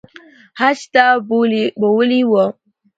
حج 0.59 0.79
ته 0.93 1.05
بوولي 1.79 2.19
وو 2.29 2.45